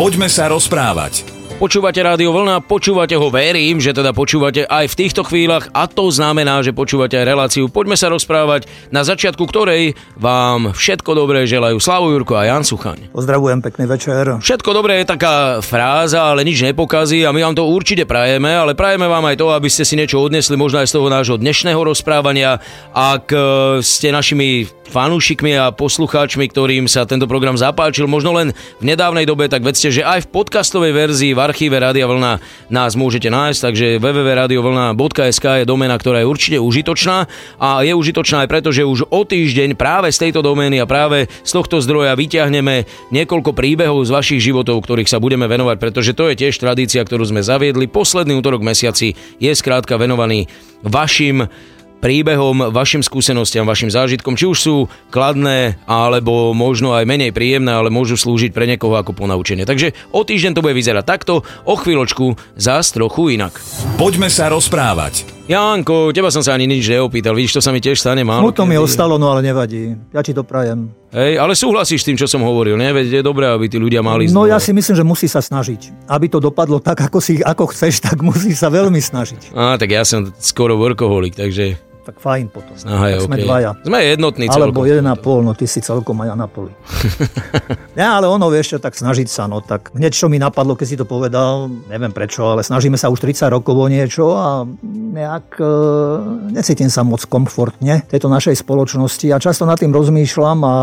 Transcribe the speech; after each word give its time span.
Poďme 0.00 0.32
sa 0.32 0.48
rozprávať. 0.48 1.29
Počúvate 1.60 2.00
Rádio 2.00 2.32
Vlna, 2.32 2.64
počúvate 2.64 3.20
ho, 3.20 3.28
verím, 3.28 3.84
že 3.84 3.92
teda 3.92 4.16
počúvate 4.16 4.64
aj 4.64 4.96
v 4.96 4.98
týchto 5.04 5.20
chvíľach 5.28 5.68
a 5.76 5.84
to 5.84 6.08
znamená, 6.08 6.64
že 6.64 6.72
počúvate 6.72 7.20
aj 7.20 7.28
reláciu 7.28 7.68
Poďme 7.68 8.00
sa 8.00 8.08
rozprávať, 8.08 8.64
na 8.88 9.04
začiatku 9.04 9.44
ktorej 9.44 9.92
vám 10.16 10.72
všetko 10.72 11.12
dobré 11.12 11.44
želajú 11.44 11.76
Slavo 11.76 12.16
Jurko 12.16 12.40
a 12.40 12.48
Jan 12.48 12.64
Suchaň. 12.64 13.12
Pozdravujem, 13.12 13.60
pekný 13.60 13.84
večer. 13.84 14.40
Všetko 14.40 14.72
dobré 14.72 15.04
je 15.04 15.12
taká 15.12 15.60
fráza, 15.60 16.32
ale 16.32 16.48
nič 16.48 16.64
nepokazí 16.64 17.28
a 17.28 17.34
my 17.36 17.52
vám 17.52 17.60
to 17.60 17.68
určite 17.68 18.08
prajeme, 18.08 18.48
ale 18.48 18.72
prajeme 18.72 19.04
vám 19.04 19.28
aj 19.28 19.36
to, 19.36 19.52
aby 19.52 19.68
ste 19.68 19.84
si 19.84 20.00
niečo 20.00 20.16
odnesli 20.16 20.56
možno 20.56 20.80
aj 20.80 20.88
z 20.88 20.96
toho 20.96 21.12
nášho 21.12 21.36
dnešného 21.36 21.76
rozprávania. 21.76 22.56
Ak 22.96 23.28
e, 23.36 23.84
ste 23.84 24.08
našimi 24.08 24.64
fanúšikmi 24.90 25.54
a 25.54 25.70
poslucháčmi, 25.70 26.50
ktorým 26.50 26.90
sa 26.90 27.06
tento 27.06 27.30
program 27.30 27.54
zapáčil, 27.54 28.10
možno 28.10 28.34
len 28.34 28.50
v 28.82 28.84
nedávnej 28.88 29.22
dobe, 29.22 29.46
tak 29.46 29.62
vedzte, 29.62 29.94
že 29.94 30.02
aj 30.02 30.26
v 30.26 30.30
podcastovej 30.34 30.92
verzii 30.96 31.36
v 31.36 31.49
archíve 31.50 31.82
Rádia 31.82 32.06
Vlna 32.06 32.38
nás 32.70 32.94
môžete 32.94 33.26
nájsť, 33.26 33.58
takže 33.58 33.86
www.radiovlna.sk 33.98 35.46
je 35.60 35.66
domena, 35.66 35.98
ktorá 35.98 36.22
je 36.22 36.30
určite 36.30 36.58
užitočná 36.62 37.26
a 37.58 37.82
je 37.82 37.90
užitočná 37.90 38.46
aj 38.46 38.48
preto, 38.48 38.70
že 38.70 38.86
už 38.86 39.10
o 39.10 39.26
týždeň 39.26 39.74
práve 39.74 40.14
z 40.14 40.30
tejto 40.30 40.46
domény 40.46 40.78
a 40.78 40.86
práve 40.86 41.26
z 41.26 41.50
tohto 41.50 41.82
zdroja 41.82 42.14
vyťahneme 42.14 42.86
niekoľko 43.10 43.50
príbehov 43.50 44.06
z 44.06 44.14
vašich 44.14 44.40
životov, 44.46 44.86
ktorých 44.86 45.10
sa 45.10 45.18
budeme 45.18 45.50
venovať, 45.50 45.76
pretože 45.82 46.14
to 46.14 46.30
je 46.30 46.38
tiež 46.38 46.54
tradícia, 46.62 47.02
ktorú 47.02 47.26
sme 47.26 47.42
zaviedli. 47.42 47.90
Posledný 47.90 48.38
útorok 48.38 48.62
mesiaci 48.62 49.18
je 49.42 49.52
skrátka 49.52 49.98
venovaný 49.98 50.46
vašim 50.86 51.50
príbehom, 52.00 52.72
vašim 52.72 53.04
skúsenostiam, 53.04 53.68
vašim 53.68 53.92
zážitkom, 53.92 54.34
či 54.34 54.48
už 54.48 54.58
sú 54.58 54.76
kladné 55.12 55.76
alebo 55.84 56.56
možno 56.56 56.96
aj 56.96 57.04
menej 57.04 57.30
príjemné, 57.30 57.70
ale 57.70 57.92
môžu 57.92 58.16
slúžiť 58.16 58.50
pre 58.56 58.64
niekoho 58.64 58.96
ako 58.96 59.12
ponaučenie. 59.12 59.68
Takže 59.68 59.92
o 60.10 60.24
týždeň 60.24 60.56
to 60.56 60.64
bude 60.64 60.74
vyzerať 60.74 61.04
takto, 61.04 61.44
o 61.68 61.74
chvíľočku 61.76 62.34
zás 62.56 62.90
trochu 62.90 63.36
inak. 63.36 63.60
Poďme 64.00 64.32
sa 64.32 64.48
rozprávať. 64.48 65.40
Janko, 65.50 66.14
teba 66.14 66.30
som 66.30 66.46
sa 66.46 66.54
ani 66.54 66.70
nič 66.70 66.86
neopýtal, 66.86 67.34
vidíš, 67.34 67.58
to 67.58 67.62
sa 67.64 67.74
mi 67.74 67.82
tiež 67.82 67.98
stane 67.98 68.22
málo. 68.22 68.54
to 68.54 68.62
mi 68.62 68.78
ostalo, 68.78 69.18
no 69.18 69.34
ale 69.34 69.42
nevadí. 69.42 69.98
Ja 70.14 70.22
ti 70.22 70.30
to 70.30 70.46
prajem. 70.46 70.94
Hej, 71.10 71.42
ale 71.42 71.58
súhlasíš 71.58 72.06
s 72.06 72.06
tým, 72.06 72.14
čo 72.14 72.30
som 72.30 72.38
hovoril, 72.46 72.78
ne? 72.78 72.86
Veď 72.94 73.18
je 73.18 73.22
dobré, 73.26 73.50
aby 73.50 73.66
tí 73.66 73.74
ľudia 73.74 73.98
mali 73.98 74.30
No 74.30 74.46
ja 74.46 74.62
si 74.62 74.70
myslím, 74.70 74.94
že 74.94 75.02
musí 75.02 75.26
sa 75.26 75.42
snažiť. 75.42 76.06
Aby 76.06 76.30
to 76.30 76.38
dopadlo 76.38 76.78
tak, 76.78 77.02
ako, 77.02 77.18
si, 77.18 77.42
ako 77.42 77.66
chceš, 77.74 77.98
tak 77.98 78.22
musí 78.22 78.54
sa 78.54 78.70
veľmi 78.70 79.02
snažiť. 79.02 79.50
Á, 79.50 79.74
tak 79.74 79.90
ja 79.90 80.06
som 80.06 80.30
skoro 80.38 80.78
workoholik, 80.78 81.34
takže 81.34 81.89
tak 82.10 82.18
fajn 82.18 82.50
potom. 82.50 82.74
Aha, 82.90 83.06
tak 83.14 83.30
sme 83.30 83.36
okay. 83.38 83.46
dvaja. 83.46 83.70
Sme 83.86 83.98
jednotní. 84.02 84.44
Alebo 84.50 84.82
pol, 85.22 85.46
no 85.46 85.54
ty 85.54 85.70
si 85.70 85.78
celkom 85.78 86.18
aj 86.26 86.34
na 86.34 86.50
poli. 86.50 86.74
ja, 88.00 88.18
ale 88.18 88.26
ono, 88.26 88.50
vieš, 88.50 88.82
tak 88.82 88.98
snažiť 88.98 89.30
sa, 89.30 89.46
no 89.46 89.62
tak 89.62 89.94
hneď 89.94 90.10
čo 90.10 90.26
mi 90.26 90.42
napadlo, 90.42 90.74
keď 90.74 90.86
si 90.90 90.96
to 90.98 91.06
povedal, 91.06 91.70
neviem 91.86 92.10
prečo, 92.10 92.50
ale 92.50 92.66
snažíme 92.66 92.98
sa 92.98 93.14
už 93.14 93.22
30 93.22 93.46
rokov 93.54 93.78
o 93.78 93.86
niečo 93.86 94.34
a 94.34 94.66
nejak 94.90 95.60
e, 95.62 95.72
necítim 96.50 96.90
sa 96.90 97.06
moc 97.06 97.22
komfortne 97.30 98.02
tejto 98.10 98.26
našej 98.26 98.58
spoločnosti 98.58 99.30
a 99.30 99.38
často 99.38 99.62
nad 99.68 99.78
tým 99.78 99.94
rozmýšľam 99.94 100.58
a 100.66 100.74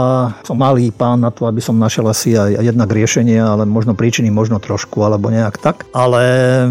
som 0.48 0.56
malý 0.56 0.96
pán 0.96 1.28
na 1.28 1.34
to, 1.34 1.44
aby 1.50 1.60
som 1.60 1.76
našiel 1.76 2.08
asi 2.08 2.40
aj 2.40 2.64
jednak 2.64 2.88
riešenie, 2.88 3.42
ale 3.42 3.68
možno 3.68 3.98
príčiny, 3.98 4.32
možno 4.32 4.64
trošku, 4.64 5.04
alebo 5.04 5.28
nejak 5.28 5.60
tak. 5.60 5.84
Ale 5.92 6.24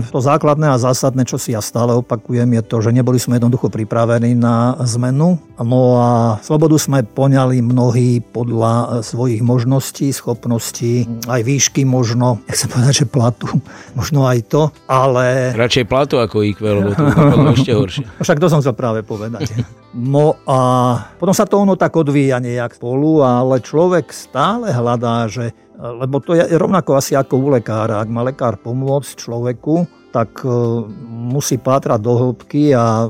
to 0.09 0.23
základné 0.23 0.73
a 0.73 0.81
zásadné, 0.81 1.29
čo 1.29 1.37
si 1.37 1.53
ja 1.53 1.61
stále 1.61 1.93
opakujem, 1.93 2.49
je 2.57 2.63
to, 2.65 2.77
že 2.81 2.95
neboli 2.95 3.21
sme 3.21 3.37
jednoducho 3.37 3.69
pripravení 3.69 4.39
na 4.39 4.46
zmenu. 4.85 5.41
No 5.57 5.81
a 5.97 6.37
slobodu 6.45 6.77
sme 6.77 7.01
poňali 7.01 7.65
mnohí 7.65 8.21
podľa 8.21 9.01
svojich 9.01 9.41
možností, 9.41 10.13
schopností, 10.13 11.09
aj 11.27 11.41
výšky 11.43 11.89
možno, 11.89 12.39
nechcem 12.49 12.69
povedať, 12.69 12.95
že 13.05 13.07
platu, 13.09 13.49
možno 13.99 14.29
aj 14.29 14.39
to, 14.49 14.63
ale... 14.87 15.57
Radšej 15.57 15.85
platu 15.89 16.21
ako 16.21 16.45
IQ, 16.45 16.61
lebo 16.61 16.91
to 16.93 17.03
je 17.53 17.57
ešte 17.57 17.73
horšie. 17.73 18.05
Však 18.21 18.41
to 18.41 18.47
som 18.53 18.61
chcel 18.61 18.77
práve 18.77 19.01
povedať. 19.01 19.49
No 19.97 20.37
a 20.45 20.59
potom 21.17 21.33
sa 21.33 21.49
to 21.49 21.65
ono 21.65 21.75
tak 21.75 21.97
odvíja 21.97 22.37
nejak 22.37 22.77
spolu, 22.77 23.25
ale 23.25 23.65
človek 23.65 24.13
stále 24.13 24.69
hľadá, 24.73 25.25
že 25.31 25.57
lebo 25.77 26.25
to 26.25 26.33
je 26.33 26.57
rovnako 26.57 26.97
asi 26.97 27.13
ako 27.13 27.37
u 27.37 27.49
lekára. 27.53 28.01
Ak 28.01 28.09
má 28.09 28.25
lekár 28.25 28.57
pomôcť 28.57 29.13
človeku, 29.13 29.85
tak 30.09 30.41
e, 30.41 30.49
musí 31.13 31.61
pátrať 31.61 32.01
do 32.01 32.13
hĺbky 32.17 32.73
a 32.73 33.05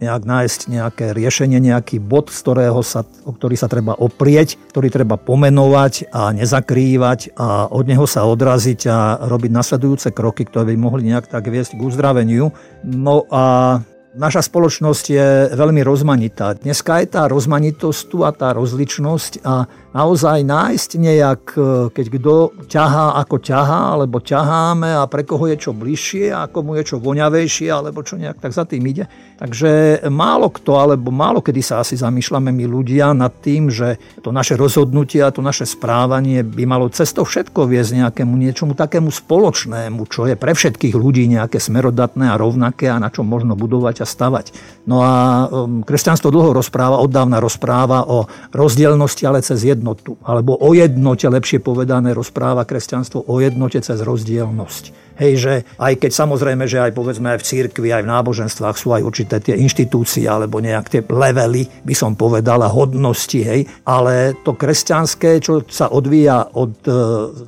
nejak 0.00 0.22
nájsť 0.28 0.60
nejaké 0.68 1.06
riešenie, 1.16 1.58
nejaký 1.60 2.02
bod, 2.02 2.28
z 2.28 2.38
ktorého 2.44 2.80
sa, 2.84 3.04
o 3.24 3.32
ktorý 3.32 3.56
sa 3.56 3.68
treba 3.68 3.96
oprieť, 3.96 4.60
ktorý 4.72 4.92
treba 4.92 5.16
pomenovať 5.16 6.12
a 6.12 6.32
nezakrývať 6.36 7.36
a 7.36 7.70
od 7.72 7.84
neho 7.88 8.04
sa 8.04 8.28
odraziť 8.28 8.80
a 8.88 8.98
robiť 9.24 9.50
nasledujúce 9.52 10.12
kroky, 10.12 10.44
ktoré 10.44 10.72
by 10.72 10.76
mohli 10.76 11.08
nejak 11.08 11.32
tak 11.32 11.48
viesť 11.48 11.80
k 11.80 11.84
uzdraveniu. 11.84 12.52
No 12.84 13.24
a 13.32 13.80
Naša 14.16 14.48
spoločnosť 14.48 15.04
je 15.12 15.28
veľmi 15.52 15.84
rozmanitá. 15.84 16.56
Dneska 16.56 17.04
je 17.04 17.12
tá 17.12 17.28
rozmanitosť 17.28 18.00
tu 18.08 18.24
a 18.24 18.32
tá 18.32 18.56
rozličnosť 18.56 19.44
a 19.44 19.68
naozaj 19.96 20.44
nájsť 20.44 20.90
nejak, 21.00 21.42
e, 21.56 21.60
keď 21.88 22.06
kto 22.20 22.34
ťahá 22.68 23.16
ako 23.24 23.40
ťahá, 23.40 23.96
alebo 23.96 24.20
ťaháme 24.20 25.00
a 25.00 25.08
pre 25.08 25.24
koho 25.24 25.48
je 25.48 25.56
čo 25.56 25.72
bližšie, 25.72 26.36
a 26.36 26.44
komu 26.52 26.76
je 26.76 26.92
čo 26.92 26.96
voňavejšie, 27.00 27.72
alebo 27.72 28.04
čo 28.04 28.20
nejak 28.20 28.36
tak 28.36 28.52
za 28.52 28.68
tým 28.68 28.84
ide. 28.84 29.08
Takže 29.40 30.04
málo 30.12 30.52
kto, 30.52 30.76
alebo 30.76 31.08
málo 31.08 31.40
kedy 31.40 31.60
sa 31.64 31.80
asi 31.80 31.96
zamýšľame 31.96 32.52
my 32.52 32.64
ľudia 32.68 33.16
nad 33.16 33.32
tým, 33.40 33.72
že 33.72 33.96
to 34.20 34.32
naše 34.32 34.56
rozhodnutie 34.56 35.24
a 35.24 35.32
to 35.32 35.40
naše 35.40 35.64
správanie 35.64 36.44
by 36.44 36.64
malo 36.68 36.92
cesto 36.92 37.24
všetko 37.24 37.64
viesť 37.64 38.04
nejakému 38.04 38.32
niečomu 38.36 38.76
takému 38.76 39.08
spoločnému, 39.08 40.04
čo 40.12 40.28
je 40.28 40.36
pre 40.36 40.52
všetkých 40.52 40.92
ľudí 40.92 41.24
nejaké 41.28 41.56
smerodatné 41.56 42.32
a 42.32 42.40
rovnaké 42.40 42.92
a 42.92 43.00
na 43.00 43.08
čo 43.08 43.24
možno 43.24 43.56
budovať 43.56 44.04
a 44.04 44.06
stavať. 44.08 44.52
No 44.84 45.00
a 45.00 45.46
um, 45.48 45.80
kresťanstvo 45.84 46.28
dlho 46.28 46.56
rozpráva, 46.56 47.00
oddávna 47.00 47.40
rozpráva 47.40 48.08
o 48.08 48.28
rozdielnosti, 48.52 49.24
ale 49.28 49.44
cez 49.44 49.62
jednotu. 49.86 50.18
Alebo 50.26 50.58
o 50.58 50.74
jednote, 50.74 51.30
lepšie 51.30 51.62
povedané, 51.62 52.10
rozpráva 52.10 52.66
kresťanstvo 52.66 53.30
o 53.30 53.38
jednote 53.38 53.78
cez 53.78 54.02
rozdielnosť. 54.02 55.05
Hej, 55.16 55.32
že 55.40 55.54
aj 55.80 55.96
keď 55.96 56.12
samozrejme, 56.12 56.68
že 56.68 56.76
aj 56.76 56.92
povedzme 56.92 57.32
aj 57.32 57.40
v 57.40 57.48
cirkvi, 57.48 57.88
aj 57.88 58.04
v 58.04 58.12
náboženstvách 58.12 58.76
sú 58.76 58.92
aj 58.92 59.02
určité 59.02 59.40
tie 59.40 59.56
inštitúcie 59.56 60.28
alebo 60.28 60.60
nejak 60.60 60.92
tie 60.92 61.00
levely, 61.00 61.64
by 61.84 61.94
som 61.96 62.12
povedal, 62.12 62.60
a 62.60 62.68
hodnosti, 62.68 63.40
hej, 63.40 63.64
ale 63.88 64.36
to 64.44 64.52
kresťanské, 64.52 65.40
čo 65.40 65.64
sa 65.64 65.88
odvíja 65.88 66.52
od 66.52 66.76
e, 66.84 66.92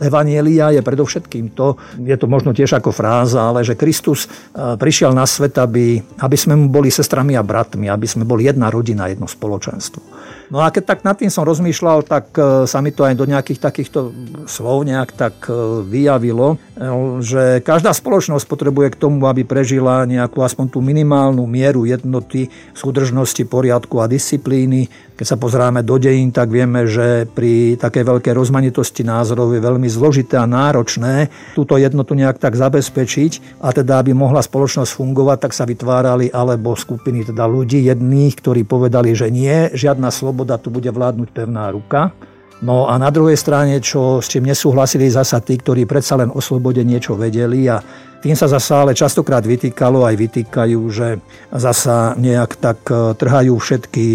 Evanielia, 0.01 0.73
je 0.73 0.81
predovšetkým 0.81 1.53
to, 1.53 1.77
je 2.01 2.17
to 2.17 2.25
možno 2.25 2.57
tiež 2.57 2.81
ako 2.81 2.89
fráza, 2.89 3.53
ale 3.53 3.61
že 3.61 3.77
Kristus 3.77 4.25
e, 4.25 4.77
prišiel 4.81 5.13
na 5.13 5.29
svet, 5.29 5.61
aby, 5.61 6.01
aby 6.25 6.37
sme 6.41 6.57
mu 6.57 6.73
boli 6.73 6.89
sestrami 6.89 7.37
a 7.37 7.45
bratmi, 7.45 7.93
aby 7.93 8.09
sme 8.09 8.25
boli 8.25 8.49
jedna 8.49 8.73
rodina, 8.73 9.13
jedno 9.13 9.29
spoločenstvo. 9.29 10.01
No 10.49 10.65
a 10.65 10.73
keď 10.73 10.97
tak 10.97 11.01
nad 11.05 11.17
tým 11.21 11.29
som 11.29 11.45
rozmýšľal, 11.45 12.09
tak 12.09 12.33
e, 12.33 12.65
sa 12.65 12.81
mi 12.81 12.89
to 12.89 13.05
aj 13.05 13.15
do 13.21 13.29
nejakých 13.29 13.61
takýchto 13.61 14.13
slov 14.49 14.89
nejak 14.89 15.13
tak 15.13 15.45
e, 15.45 15.85
vyjavilo, 15.85 16.57
e, 16.57 17.58
každá 17.63 17.95
spoločnosť 17.95 18.45
potrebuje 18.45 18.95
k 18.95 19.01
tomu, 19.01 19.23
aby 19.27 19.47
prežila 19.47 20.07
nejakú 20.09 20.43
aspoň 20.43 20.67
tú 20.73 20.79
minimálnu 20.83 21.45
mieru 21.45 21.85
jednoty, 21.85 22.51
súdržnosti, 22.75 23.43
poriadku 23.47 24.03
a 24.03 24.11
disciplíny. 24.11 24.91
Keď 25.19 25.27
sa 25.27 25.41
pozráme 25.41 25.83
do 25.83 25.99
dejín, 25.99 26.31
tak 26.31 26.53
vieme, 26.53 26.87
že 26.87 27.27
pri 27.27 27.75
takej 27.75 28.07
veľkej 28.07 28.35
rozmanitosti 28.35 29.03
názorov 29.03 29.51
je 29.51 29.61
veľmi 29.65 29.91
zložité 29.91 30.39
a 30.39 30.47
náročné 30.47 31.33
túto 31.59 31.75
jednotu 31.75 32.15
nejak 32.15 32.39
tak 32.39 32.55
zabezpečiť 32.55 33.59
a 33.59 33.75
teda, 33.75 33.99
aby 33.99 34.15
mohla 34.15 34.39
spoločnosť 34.39 34.95
fungovať, 34.95 35.39
tak 35.43 35.53
sa 35.57 35.67
vytvárali 35.67 36.31
alebo 36.31 36.79
skupiny 36.79 37.27
teda 37.27 37.51
ľudí 37.51 37.83
jedných, 37.91 38.39
ktorí 38.39 38.63
povedali, 38.63 39.11
že 39.17 39.27
nie, 39.33 39.75
žiadna 39.75 40.15
sloboda, 40.15 40.55
tu 40.61 40.71
bude 40.71 40.91
vládnuť 40.93 41.29
pevná 41.35 41.67
ruka. 41.75 42.15
No 42.59 42.91
a 42.91 42.99
na 42.99 43.15
druhej 43.15 43.39
strane, 43.39 43.79
čo 43.79 44.19
s 44.19 44.27
čím 44.27 44.51
nesúhlasili 44.51 45.07
zasa 45.07 45.39
tí, 45.39 45.55
ktorí 45.55 45.87
predsa 45.87 46.19
len 46.19 46.35
o 46.35 46.43
slobode 46.43 46.83
niečo 46.83 47.15
vedeli 47.15 47.71
a 47.71 47.79
tým 48.19 48.35
sa 48.35 48.51
zasa 48.51 48.83
ale 48.83 48.99
častokrát 48.99 49.47
vytýkalo, 49.47 50.03
aj 50.03 50.19
vytýkajú, 50.19 50.81
že 50.91 51.23
zasa 51.55 52.19
nejak 52.19 52.59
tak 52.59 52.83
e, 52.91 53.15
trhajú 53.15 53.55
všetky 53.55 54.07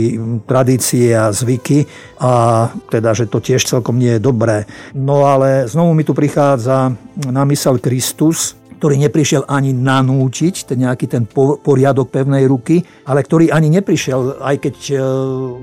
tradície 0.44 1.15
a 1.15 1.31
zvyky 1.31 1.88
a 2.19 2.67
teda, 2.91 3.15
že 3.15 3.31
to 3.31 3.39
tiež 3.39 3.63
celkom 3.63 3.95
nie 3.95 4.19
je 4.19 4.25
dobré. 4.27 4.67
No 4.91 5.23
ale 5.23 5.71
znovu 5.71 5.95
mi 5.95 6.03
tu 6.03 6.12
prichádza 6.12 6.91
na 7.31 7.44
mysel 7.47 7.79
Kristus, 7.79 8.59
ktorý 8.83 9.00
neprišiel 9.00 9.47
ani 9.47 9.71
nanúčiť, 9.71 10.68
ten 10.68 10.83
nejaký 10.83 11.07
ten 11.07 11.24
poriadok 11.63 12.12
pevnej 12.12 12.44
ruky, 12.51 12.83
ale 13.07 13.24
ktorý 13.24 13.47
ani 13.47 13.71
neprišiel, 13.71 14.44
aj 14.44 14.59
keď 14.59 14.75
e, 14.91 14.95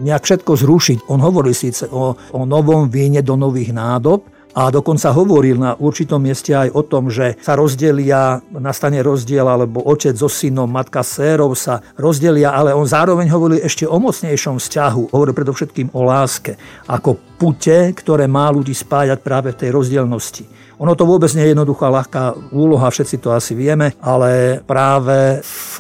nejak 0.09 0.25
všetko 0.25 0.57
zrušiť. 0.57 0.99
On 1.13 1.21
hovoril 1.21 1.53
síce 1.53 1.85
o, 1.93 2.17
o 2.17 2.41
novom 2.49 2.89
víne 2.89 3.21
do 3.21 3.37
nových 3.37 3.77
nádob, 3.77 4.25
a 4.51 4.67
dokonca 4.73 5.15
hovoril 5.15 5.63
na 5.63 5.79
určitom 5.79 6.19
mieste 6.19 6.51
aj 6.51 6.75
o 6.75 6.83
tom, 6.83 7.07
že 7.07 7.39
sa 7.39 7.55
rozdelia, 7.55 8.43
nastane 8.51 8.99
rozdiel, 8.99 9.47
alebo 9.47 9.79
otec 9.85 10.17
so 10.17 10.27
synom, 10.27 10.67
matka 10.67 11.07
sérov 11.07 11.55
sa 11.55 11.79
rozdelia, 11.95 12.51
ale 12.51 12.75
on 12.75 12.83
zároveň 12.83 13.31
hovoril 13.31 13.63
ešte 13.63 13.87
o 13.87 13.95
mocnejšom 14.03 14.59
vzťahu. 14.59 15.15
Hovoril 15.15 15.37
predovšetkým 15.37 15.95
o 15.95 16.03
láske, 16.03 16.59
ako 16.91 17.15
pute, 17.39 17.95
ktoré 17.95 18.27
má 18.27 18.51
ľudí 18.51 18.75
spájať 18.75 19.23
práve 19.23 19.55
v 19.55 19.61
tej 19.61 19.71
rozdielnosti. 19.71 20.60
Ono 20.81 20.97
to 20.97 21.05
vôbec 21.05 21.29
nie 21.37 21.45
je 21.45 21.53
jednoduchá, 21.53 21.93
ľahká 21.93 22.57
úloha, 22.57 22.89
všetci 22.89 23.21
to 23.21 23.37
asi 23.37 23.53
vieme, 23.53 23.93
ale 24.01 24.65
práve 24.65 25.45
v 25.45 25.75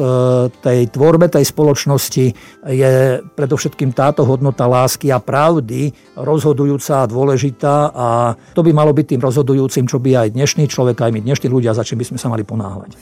tej 0.61 0.93
tvorbe 0.93 1.33
tej 1.33 1.49
spoločnosti 1.49 2.27
je 2.69 2.95
predovšetkým 3.33 3.97
táto 3.97 4.29
hodnota 4.29 4.69
lásky 4.69 5.09
a 5.09 5.17
pravdy 5.17 5.89
rozhodujúca 6.21 7.01
a 7.01 7.09
dôležitá 7.09 7.97
a 7.97 8.37
to 8.53 8.61
by 8.61 8.77
malo 8.77 8.93
byť 8.93 9.17
tým 9.17 9.25
rozhodujúcim, 9.25 9.89
čo 9.89 9.97
by 9.97 10.29
aj 10.29 10.37
dnešný 10.37 10.69
človek, 10.69 11.01
aj 11.01 11.17
my 11.17 11.21
dnešní 11.25 11.49
ľudia, 11.49 11.73
za 11.73 11.81
čím 11.81 12.05
by 12.05 12.13
sme 12.13 12.19
sa 12.21 12.29
mali 12.29 12.45
ponáhľať. 12.45 12.93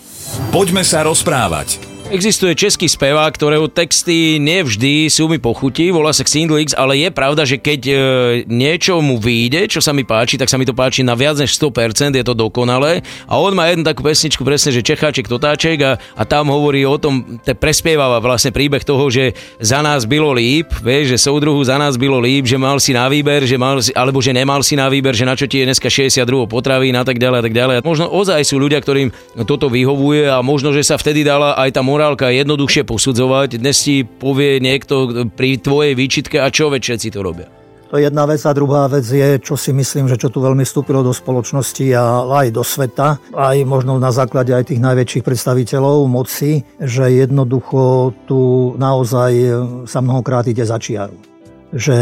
Poďme 0.54 0.86
sa 0.86 1.02
rozprávať. 1.02 1.97
Existuje 2.08 2.56
český 2.56 2.88
spevák, 2.88 3.36
ktorého 3.36 3.68
texty 3.68 4.40
nevždy 4.40 5.12
sú 5.12 5.28
mi 5.28 5.36
pochutí, 5.36 5.92
volá 5.92 6.08
sa 6.08 6.24
Xindlix, 6.24 6.72
ale 6.72 6.96
je 6.96 7.12
pravda, 7.12 7.44
že 7.44 7.60
keď 7.60 7.80
e, 7.84 7.94
niečo 8.48 9.04
mu 9.04 9.20
vyjde, 9.20 9.68
čo 9.68 9.84
sa 9.84 9.92
mi 9.92 10.08
páči, 10.08 10.40
tak 10.40 10.48
sa 10.48 10.56
mi 10.56 10.64
to 10.64 10.72
páči 10.72 11.04
na 11.04 11.12
viac 11.12 11.36
než 11.36 11.52
100%, 11.60 12.16
je 12.16 12.24
to 12.24 12.32
dokonalé. 12.32 13.04
A 13.28 13.36
on 13.36 13.52
má 13.52 13.68
jednu 13.68 13.84
takú 13.84 14.00
pesničku 14.00 14.40
presne, 14.40 14.72
že 14.72 14.80
Čecháček, 14.80 15.28
Totáček 15.28 15.78
a, 15.84 16.00
a 16.00 16.22
tam 16.24 16.48
hovorí 16.48 16.80
o 16.88 16.96
tom, 16.96 17.44
te 17.44 17.52
prespievava 17.52 18.24
vlastne 18.24 18.56
príbeh 18.56 18.88
toho, 18.88 19.12
že 19.12 19.36
za 19.60 19.84
nás 19.84 20.08
bylo 20.08 20.32
líp, 20.32 20.72
vieš, 20.80 21.12
že 21.12 21.28
soudruhu 21.28 21.60
za 21.60 21.76
nás 21.76 22.00
bylo 22.00 22.16
líp, 22.24 22.48
že 22.48 22.56
mal 22.56 22.80
si 22.80 22.96
na 22.96 23.04
výber, 23.12 23.44
že 23.44 23.60
mal 23.60 23.84
si, 23.84 23.92
alebo 23.92 24.24
že 24.24 24.32
nemal 24.32 24.64
si 24.64 24.80
na 24.80 24.88
výber, 24.88 25.12
že 25.12 25.28
na 25.28 25.36
čo 25.36 25.44
ti 25.44 25.60
je 25.60 25.68
dneska 25.68 25.92
62 25.92 26.24
potravín 26.48 26.96
a 26.96 27.04
tak 27.04 27.20
ďalej 27.20 27.36
a 27.36 27.44
tak 27.44 27.52
ďalej. 27.52 27.74
Možno 27.84 28.08
ozaj 28.08 28.48
sú 28.48 28.56
ľudia, 28.56 28.80
ktorým 28.80 29.12
toto 29.44 29.68
vyhovuje 29.68 30.24
a 30.24 30.40
možno, 30.40 30.72
že 30.72 30.80
sa 30.80 30.96
vtedy 30.96 31.20
dala 31.20 31.52
aj 31.52 31.76
tá 31.76 31.84
morálka 31.98 32.30
jednoduchšie 32.30 32.86
posudzovať. 32.86 33.58
Dnes 33.58 33.74
ti 33.82 34.06
povie 34.06 34.62
niekto 34.62 35.26
pri 35.34 35.58
tvojej 35.58 35.98
výčitke 35.98 36.38
a 36.38 36.46
čo 36.46 36.70
všetci 36.70 37.10
to 37.10 37.26
robia. 37.26 37.50
To 37.90 37.98
je 37.98 38.06
jedna 38.06 38.22
vec 38.22 38.38
a 38.46 38.54
druhá 38.54 38.86
vec 38.86 39.02
je, 39.02 39.42
čo 39.42 39.58
si 39.58 39.74
myslím, 39.74 40.06
že 40.06 40.14
čo 40.14 40.30
tu 40.30 40.38
veľmi 40.38 40.62
vstúpilo 40.62 41.02
do 41.02 41.10
spoločnosti 41.10 41.82
a 41.90 42.22
aj 42.22 42.54
do 42.54 42.62
sveta, 42.62 43.18
aj 43.34 43.66
možno 43.66 43.98
na 43.98 44.14
základe 44.14 44.54
aj 44.54 44.70
tých 44.70 44.78
najväčších 44.78 45.26
predstaviteľov 45.26 46.06
moci, 46.06 46.62
že 46.78 47.10
jednoducho 47.10 48.14
tu 48.30 48.70
naozaj 48.78 49.32
sa 49.90 49.98
mnohokrát 49.98 50.46
ide 50.46 50.62
za 50.62 50.78
čiaru 50.78 51.18
že 51.68 51.92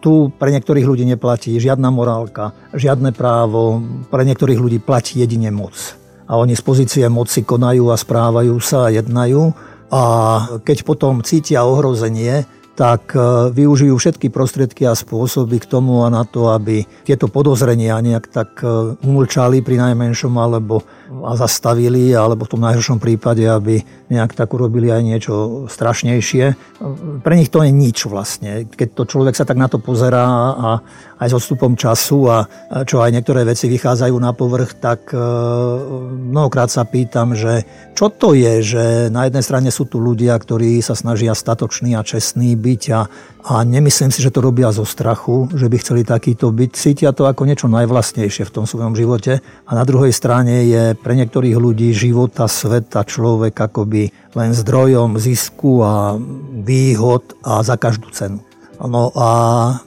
tu 0.00 0.32
pre 0.40 0.48
niektorých 0.56 0.88
ľudí 0.88 1.04
neplatí 1.04 1.52
žiadna 1.60 1.92
morálka, 1.92 2.56
žiadne 2.72 3.12
právo, 3.12 3.84
pre 4.08 4.24
niektorých 4.24 4.56
ľudí 4.56 4.80
platí 4.80 5.20
jedine 5.20 5.52
moc 5.52 6.05
a 6.26 6.32
oni 6.34 6.58
z 6.58 6.62
pozície 6.62 7.06
moci 7.06 7.46
konajú 7.46 7.90
a 7.90 7.96
správajú 7.96 8.58
sa 8.58 8.90
a 8.90 8.92
jednajú. 8.92 9.54
A 9.94 10.02
keď 10.66 10.82
potom 10.82 11.22
cítia 11.22 11.62
ohrozenie, 11.62 12.42
tak 12.76 13.16
e, 13.16 13.50
využijú 13.56 13.96
všetky 13.96 14.28
prostriedky 14.28 14.84
a 14.84 14.92
spôsoby 14.92 15.64
k 15.64 15.66
tomu 15.66 16.04
a 16.04 16.12
na 16.12 16.28
to, 16.28 16.52
aby 16.52 16.84
tieto 17.08 17.26
podozrenia 17.32 17.96
nejak 18.04 18.28
tak 18.28 18.60
e, 18.60 19.00
umlčali 19.00 19.64
pri 19.64 19.80
najmenšom 19.80 20.36
alebo 20.36 20.84
a 21.06 21.38
zastavili, 21.38 22.12
alebo 22.12 22.44
v 22.44 22.52
tom 22.52 22.62
najhoršom 22.66 22.98
prípade, 22.98 23.46
aby 23.46 23.80
nejak 24.10 24.34
tak 24.34 24.52
urobili 24.52 24.90
aj 24.90 25.02
niečo 25.02 25.34
strašnejšie. 25.70 26.44
Pre 27.22 27.34
nich 27.34 27.50
to 27.50 27.62
je 27.62 27.70
nič 27.70 28.10
vlastne. 28.10 28.66
Keď 28.66 28.88
to 28.92 29.02
človek 29.06 29.34
sa 29.38 29.46
tak 29.46 29.56
na 29.56 29.70
to 29.70 29.78
pozerá 29.78 30.26
a 30.54 30.68
aj 31.16 31.28
s 31.32 31.36
odstupom 31.38 31.78
času 31.78 32.28
a 32.28 32.38
čo 32.84 33.00
aj 33.00 33.14
niektoré 33.14 33.46
veci 33.48 33.70
vychádzajú 33.70 34.16
na 34.18 34.36
povrch, 34.36 34.76
tak 34.76 35.14
e, 35.14 35.18
mnohokrát 36.34 36.68
sa 36.68 36.84
pýtam, 36.84 37.32
že 37.32 37.64
čo 37.96 38.12
to 38.12 38.36
je, 38.36 38.60
že 38.60 38.84
na 39.08 39.24
jednej 39.24 39.44
strane 39.46 39.70
sú 39.72 39.88
tu 39.88 40.02
ľudia, 40.02 40.36
ktorí 40.36 40.82
sa 40.84 40.92
snažia 40.92 41.32
statoční 41.32 41.96
a 41.96 42.04
čestní 42.04 42.58
byť 42.66 42.82
a, 42.90 43.00
a 43.46 43.52
nemyslím 43.62 44.10
si, 44.10 44.18
že 44.18 44.34
to 44.34 44.42
robia 44.42 44.74
zo 44.74 44.82
strachu, 44.82 45.46
že 45.54 45.70
by 45.70 45.76
chceli 45.78 46.02
takýto 46.02 46.50
byť. 46.50 46.70
Cítia 46.74 47.14
to 47.14 47.30
ako 47.30 47.46
niečo 47.46 47.70
najvlastnejšie 47.70 48.42
v 48.42 48.54
tom 48.54 48.66
svojom 48.66 48.98
živote 48.98 49.38
a 49.38 49.70
na 49.70 49.86
druhej 49.86 50.10
strane 50.10 50.66
je 50.66 50.98
pre 50.98 51.14
niektorých 51.14 51.54
ľudí 51.54 51.94
života, 51.94 52.50
sveta, 52.50 53.06
človek 53.06 53.54
akoby 53.54 54.10
len 54.34 54.50
zdrojom 54.50 55.22
zisku 55.22 55.86
a 55.86 56.18
výhod 56.66 57.38
a 57.46 57.62
za 57.62 57.78
každú 57.78 58.10
cenu. 58.10 58.42
No 58.82 59.08
a 59.16 59.28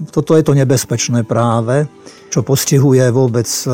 toto 0.10 0.34
je 0.34 0.42
to 0.42 0.58
nebezpečné 0.58 1.22
práve, 1.22 1.86
čo 2.34 2.42
postihuje 2.42 3.06
vôbec 3.14 3.46
e, 3.46 3.66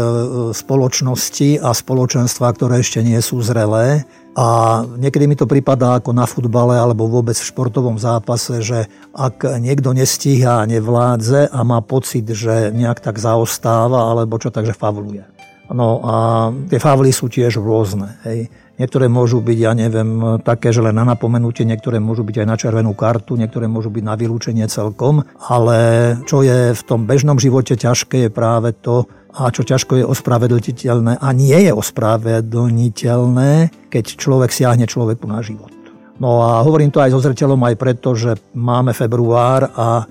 spoločnosti 0.51 1.59
a 1.63 1.71
spoločenstva, 1.71 2.51
ktoré 2.55 2.83
ešte 2.83 2.99
nie 2.99 3.19
sú 3.23 3.39
zrelé. 3.39 4.03
A 4.35 4.83
niekedy 4.99 5.31
mi 5.31 5.39
to 5.39 5.47
pripadá 5.47 5.95
ako 5.95 6.11
na 6.11 6.27
futbale 6.27 6.75
alebo 6.75 7.07
vôbec 7.07 7.39
v 7.39 7.47
športovom 7.47 7.95
zápase, 7.95 8.59
že 8.59 8.91
ak 9.15 9.47
niekto 9.63 9.95
nestíha 9.95 10.67
nevládze 10.67 11.47
a 11.47 11.59
má 11.63 11.79
pocit, 11.79 12.27
že 12.27 12.67
nejak 12.75 12.99
tak 12.99 13.15
zaostáva 13.15 14.11
alebo 14.11 14.35
čo, 14.35 14.51
takže 14.51 14.75
favluje. 14.75 15.23
No 15.71 16.03
a 16.03 16.15
tie 16.67 16.77
favly 16.77 17.15
sú 17.15 17.31
tiež 17.31 17.57
rôzne. 17.57 18.19
Hej. 18.27 18.51
Niektoré 18.75 19.07
môžu 19.07 19.39
byť, 19.39 19.57
ja 19.57 19.71
neviem, 19.71 20.43
také, 20.43 20.75
že 20.75 20.83
len 20.83 20.99
na 20.99 21.07
napomenutie, 21.07 21.63
niektoré 21.63 22.03
môžu 22.03 22.27
byť 22.27 22.43
aj 22.43 22.47
na 22.47 22.59
červenú 22.59 22.91
kartu, 22.91 23.39
niektoré 23.39 23.71
môžu 23.71 23.87
byť 23.87 24.03
na 24.03 24.19
vylúčenie 24.19 24.67
celkom, 24.67 25.23
ale 25.39 25.79
čo 26.27 26.43
je 26.43 26.75
v 26.75 26.81
tom 26.83 27.07
bežnom 27.07 27.39
živote 27.39 27.79
ťažké 27.79 28.27
je 28.27 28.29
práve 28.29 28.75
to, 28.75 29.07
a 29.35 29.51
čo 29.51 29.67
ťažko 29.67 29.99
je 29.99 30.05
ospravedlniteľné 30.07 31.19
a 31.19 31.27
nie 31.35 31.59
je 31.67 31.71
ospravedlniteľné, 31.75 33.51
keď 33.91 34.05
človek 34.15 34.49
siahne 34.55 34.87
človeku 34.87 35.27
na 35.27 35.43
život. 35.43 35.71
No 36.15 36.39
a 36.39 36.63
hovorím 36.63 36.95
to 36.95 37.03
aj 37.03 37.11
so 37.11 37.19
zreteľom 37.19 37.59
aj 37.67 37.75
preto, 37.75 38.15
že 38.15 38.39
máme 38.55 38.95
február 38.95 39.67
a 39.75 40.07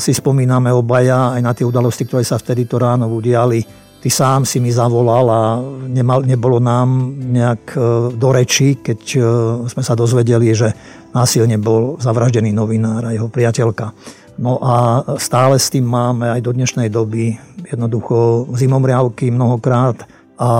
si 0.00 0.16
spomíname 0.16 0.72
obaja 0.72 1.36
aj 1.36 1.40
na 1.44 1.52
tie 1.54 1.68
udalosti, 1.68 2.08
ktoré 2.08 2.24
sa 2.24 2.40
vtedy 2.40 2.64
to 2.64 2.80
ráno 2.80 3.06
udiali 3.06 3.62
Ty 4.00 4.08
sám 4.08 4.48
si 4.48 4.64
mi 4.64 4.72
zavolal 4.72 5.26
a 5.28 5.60
nemal, 5.84 6.24
nebolo 6.24 6.56
nám 6.56 7.12
nejak 7.20 7.62
e, 7.76 7.80
do 8.16 8.28
reči, 8.32 8.80
keď 8.80 9.00
e, 9.12 9.20
sme 9.68 9.82
sa 9.84 9.92
dozvedeli, 9.92 10.56
že 10.56 10.72
násilne 11.12 11.60
bol 11.60 12.00
zavraždený 12.00 12.48
novinár 12.48 13.04
a 13.04 13.12
jeho 13.12 13.28
priateľka. 13.28 13.92
No 14.40 14.56
a 14.56 15.04
stále 15.20 15.60
s 15.60 15.68
tým 15.68 15.84
máme 15.84 16.32
aj 16.32 16.40
do 16.40 16.56
dnešnej 16.56 16.88
doby 16.88 17.36
jednoducho 17.72 18.50
zimomriavky 18.54 19.30
mnohokrát 19.30 20.02
a 20.40 20.50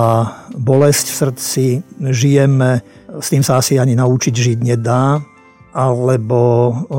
bolesť 0.53 1.07
v 1.09 1.17
srdci, 1.17 1.65
žijeme, 2.12 2.85
s 3.17 3.33
tým 3.33 3.41
sa 3.41 3.59
asi 3.59 3.81
ani 3.81 3.97
naučiť 3.97 4.35
žiť 4.35 4.59
nedá, 4.61 5.19
alebo 5.73 6.39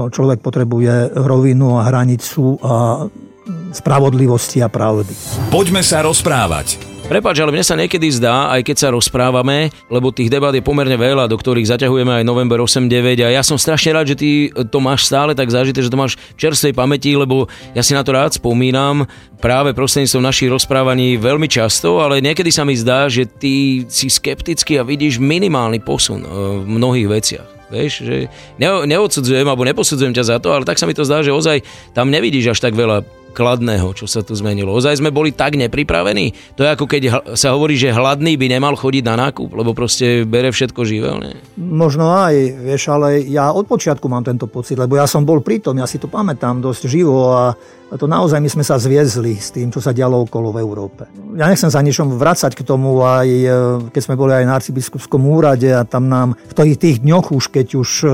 človek 0.10 0.42
potrebuje 0.42 1.14
rovinu 1.14 1.78
a 1.78 1.86
hranicu 1.86 2.58
a 2.64 3.06
spravodlivosti 3.76 4.64
a 4.64 4.68
pravdy. 4.72 5.14
Poďme 5.54 5.86
sa 5.86 6.02
rozprávať. 6.02 6.91
Prepač, 7.12 7.44
ale 7.44 7.52
mne 7.52 7.60
sa 7.68 7.76
niekedy 7.76 8.08
zdá, 8.08 8.48
aj 8.56 8.72
keď 8.72 8.78
sa 8.80 8.96
rozprávame, 8.96 9.68
lebo 9.92 10.16
tých 10.16 10.32
debat 10.32 10.56
je 10.56 10.64
pomerne 10.64 10.96
veľa, 10.96 11.28
do 11.28 11.36
ktorých 11.36 11.68
zaťahujeme 11.76 12.08
aj 12.08 12.24
november 12.24 12.64
8-9 12.64 13.28
a 13.28 13.36
ja 13.36 13.44
som 13.44 13.60
strašne 13.60 13.92
rád, 13.92 14.16
že 14.16 14.20
ty 14.24 14.30
to 14.48 14.80
máš 14.80 15.12
stále 15.12 15.36
tak 15.36 15.52
zažité, 15.52 15.84
že 15.84 15.92
to 15.92 16.00
máš 16.00 16.16
čerstvej 16.40 16.72
pamäti, 16.72 17.12
lebo 17.20 17.52
ja 17.76 17.84
si 17.84 17.92
na 17.92 18.08
to 18.08 18.16
rád 18.16 18.40
spomínam 18.40 19.04
práve 19.44 19.76
prostredníctvom 19.76 20.24
našich 20.24 20.48
rozprávaní 20.56 21.20
veľmi 21.20 21.52
často, 21.52 22.00
ale 22.00 22.24
niekedy 22.24 22.48
sa 22.48 22.64
mi 22.64 22.80
zdá, 22.80 23.12
že 23.12 23.28
ty 23.28 23.84
si 23.92 24.08
skeptický 24.08 24.80
a 24.80 24.88
vidíš 24.88 25.20
minimálny 25.20 25.84
posun 25.84 26.24
e, 26.24 26.28
v 26.64 26.80
mnohých 26.80 27.12
veciach. 27.12 27.48
Vieš, 27.76 28.08
že 28.08 28.32
neodsudzujem 28.64 29.48
alebo 29.48 29.68
neposudzujem 29.68 30.16
ťa 30.16 30.24
za 30.32 30.38
to, 30.40 30.56
ale 30.56 30.64
tak 30.64 30.80
sa 30.80 30.88
mi 30.88 30.96
to 30.96 31.04
zdá, 31.04 31.28
že 31.28 31.36
ozaj 31.36 31.60
tam 31.92 32.08
nevidíš 32.08 32.56
až 32.56 32.72
tak 32.72 32.76
veľa 32.76 33.04
kladného, 33.32 33.96
čo 33.96 34.06
sa 34.06 34.22
tu 34.22 34.36
zmenilo. 34.36 34.76
Ozaj 34.76 35.00
sme 35.00 35.10
boli 35.10 35.32
tak 35.32 35.56
nepripravení. 35.56 36.56
To 36.60 36.68
je 36.68 36.70
ako 36.70 36.86
keď 36.86 37.02
sa 37.34 37.56
hovorí, 37.56 37.80
že 37.80 37.96
hladný 37.96 38.36
by 38.36 38.48
nemal 38.52 38.76
chodiť 38.76 39.04
na 39.08 39.16
nákup, 39.28 39.50
lebo 39.56 39.72
proste 39.72 40.28
bere 40.28 40.52
všetko 40.52 40.84
živelne. 40.84 41.40
Možno 41.58 42.12
aj, 42.12 42.36
vieš, 42.62 42.92
ale 42.92 43.24
ja 43.26 43.50
od 43.56 43.66
počiatku 43.66 44.06
mám 44.12 44.28
tento 44.28 44.46
pocit, 44.46 44.76
lebo 44.76 45.00
ja 45.00 45.08
som 45.08 45.24
bol 45.24 45.40
pritom, 45.40 45.74
ja 45.80 45.88
si 45.88 45.98
to 45.98 46.12
pamätám 46.12 46.60
dosť 46.60 46.84
živo 46.92 47.32
a 47.32 47.56
a 47.92 48.00
to 48.00 48.08
naozaj 48.08 48.40
my 48.40 48.48
sme 48.48 48.64
sa 48.64 48.80
zviezli 48.80 49.36
s 49.36 49.52
tým, 49.52 49.68
čo 49.68 49.84
sa 49.84 49.92
dialo 49.92 50.24
okolo 50.24 50.56
v 50.56 50.64
Európe. 50.64 51.12
Ja 51.36 51.52
nechcem 51.52 51.68
sa 51.68 51.84
ničom 51.84 52.16
vracať 52.16 52.56
k 52.56 52.64
tomu, 52.64 53.04
aj 53.04 53.28
e, 53.28 53.48
keď 53.92 54.02
sme 54.08 54.16
boli 54.16 54.32
aj 54.32 54.48
na 54.48 54.56
arcibiskupskom 54.56 55.20
úrade 55.28 55.68
a 55.68 55.84
tam 55.84 56.08
nám 56.08 56.40
v 56.40 56.54
tých, 56.56 56.80
tých 56.80 56.98
dňoch 57.04 57.36
už, 57.36 57.52
keď 57.52 57.68
už 57.76 57.90
e, 58.04 58.10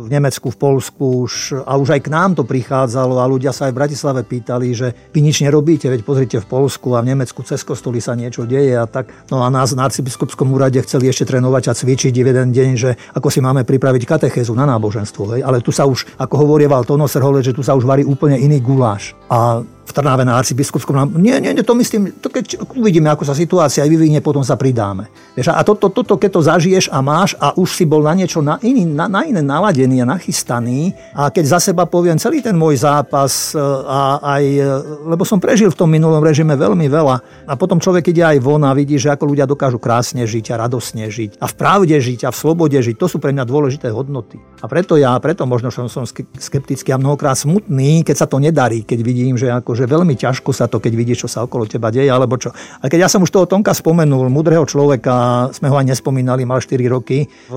v 0.00 0.08
Nemecku, 0.08 0.48
v 0.48 0.56
Polsku 0.56 1.28
už, 1.28 1.60
a 1.60 1.76
už 1.76 1.92
aj 1.92 2.08
k 2.08 2.12
nám 2.12 2.40
to 2.40 2.48
prichádzalo 2.48 3.20
a 3.20 3.28
ľudia 3.28 3.52
sa 3.52 3.68
aj 3.68 3.76
v 3.76 3.80
Bratislave 3.84 4.20
pýtali, 4.24 4.57
že 4.74 4.90
vy 5.14 5.22
nič 5.22 5.46
nerobíte, 5.46 5.86
veď 5.86 6.02
pozrite 6.02 6.36
v 6.42 6.46
Polsku 6.50 6.98
a 6.98 7.04
v 7.06 7.14
Nemecku 7.14 7.46
cez 7.46 7.62
kostoly 7.62 8.02
sa 8.02 8.18
niečo 8.18 8.42
deje 8.42 8.74
a 8.74 8.90
tak. 8.90 9.14
No 9.30 9.46
a 9.46 9.48
nás 9.52 9.70
na 9.78 9.86
arcibiskupskom 9.86 10.50
úrade 10.50 10.82
chceli 10.82 11.06
ešte 11.06 11.30
trénovať 11.30 11.70
a 11.70 11.76
cvičiť 11.78 12.10
v 12.10 12.28
jeden 12.34 12.50
deň, 12.50 12.70
že 12.74 12.90
ako 13.14 13.30
si 13.30 13.38
máme 13.38 13.62
pripraviť 13.62 14.02
katechézu 14.02 14.58
na 14.58 14.66
náboženstvo. 14.66 15.38
Hej? 15.38 15.40
Ale 15.46 15.62
tu 15.62 15.70
sa 15.70 15.86
už, 15.86 16.18
ako 16.18 16.34
hovorieval 16.42 16.82
Tono 16.82 17.06
Srhole, 17.06 17.46
že 17.46 17.54
tu 17.54 17.62
sa 17.62 17.78
už 17.78 17.86
varí 17.86 18.02
úplne 18.02 18.34
iný 18.42 18.58
guláš. 18.58 19.14
A 19.30 19.62
v 19.88 19.92
Trnave 19.96 20.28
na 20.28 20.36
arcibiskupskom. 20.36 21.16
Nie, 21.16 21.40
nie, 21.40 21.56
nie, 21.56 21.64
to 21.64 21.72
myslím, 21.72 22.12
to 22.20 22.28
keď 22.28 22.60
uvidíme, 22.76 23.08
ako 23.08 23.24
sa 23.24 23.32
situácia 23.32 23.88
vyvinie, 23.88 24.20
potom 24.20 24.44
sa 24.44 24.60
pridáme. 24.60 25.08
Vieš, 25.32 25.56
a 25.56 25.64
toto, 25.64 25.88
to, 25.88 26.04
to, 26.04 26.20
keď 26.20 26.30
to 26.36 26.42
zažiješ 26.44 26.92
a 26.92 27.00
máš 27.00 27.32
a 27.40 27.56
už 27.56 27.72
si 27.72 27.88
bol 27.88 28.04
na 28.04 28.12
niečo 28.12 28.44
na, 28.44 28.60
iný, 28.60 28.84
na, 28.84 29.08
na 29.08 29.24
iné 29.24 29.40
naladený 29.40 30.04
a 30.04 30.10
nachystaný 30.12 30.92
a 31.16 31.32
keď 31.32 31.56
za 31.56 31.72
seba 31.72 31.88
poviem 31.88 32.20
celý 32.20 32.44
ten 32.44 32.52
môj 32.52 32.84
zápas 32.84 33.56
e, 33.56 33.58
a 33.88 34.20
aj, 34.38 34.44
e, 34.44 34.66
lebo 35.08 35.24
som 35.24 35.40
prežil 35.40 35.72
v 35.72 35.78
tom 35.80 35.88
minulom 35.88 36.20
režime 36.20 36.52
veľmi 36.52 36.84
veľa 36.92 37.48
a 37.48 37.52
potom 37.56 37.80
človek 37.80 38.12
ide 38.12 38.20
aj 38.20 38.44
von 38.44 38.60
a 38.68 38.76
vidí, 38.76 39.00
že 39.00 39.08
ako 39.08 39.24
ľudia 39.24 39.48
dokážu 39.48 39.80
krásne 39.80 40.28
žiť 40.28 40.52
a 40.52 40.68
radosne 40.68 41.08
žiť 41.08 41.40
a 41.40 41.48
v 41.48 41.54
pravde 41.56 41.96
žiť 41.96 42.28
a 42.28 42.30
v 42.30 42.36
slobode 42.36 42.76
žiť. 42.76 42.96
To 43.00 43.08
sú 43.08 43.16
pre 43.16 43.32
mňa 43.32 43.48
dôležité 43.48 43.88
hodnoty. 43.88 44.36
A 44.60 44.68
preto 44.68 45.00
ja, 45.00 45.16
preto 45.16 45.48
možno 45.48 45.72
som, 45.72 45.88
skeptický 46.36 46.92
a 46.92 47.00
mnohokrát 47.00 47.40
smutný, 47.40 48.04
keď 48.04 48.16
sa 48.20 48.26
to 48.28 48.36
nedarí, 48.36 48.84
keď 48.84 48.98
vidím, 49.00 49.34
že 49.40 49.48
ako 49.48 49.78
že 49.78 49.87
veľmi 49.88 50.14
ťažko 50.14 50.52
sa 50.52 50.68
to, 50.68 50.78
keď 50.78 50.92
vidíš, 50.92 51.24
čo 51.24 51.28
sa 51.32 51.48
okolo 51.48 51.64
teba 51.64 51.88
deje, 51.88 52.12
alebo 52.12 52.36
čo. 52.36 52.52
A 52.54 52.86
keď 52.86 53.04
ja 53.04 53.08
som 53.08 53.24
už 53.24 53.32
toho 53.32 53.48
Tonka 53.48 53.72
spomenul, 53.72 54.28
mudrého 54.28 54.68
človeka, 54.68 55.48
sme 55.56 55.72
ho 55.72 55.76
aj 55.80 55.88
nespomínali, 55.96 56.44
mal 56.44 56.60
4 56.60 56.76
roky 56.92 57.24
v 57.48 57.56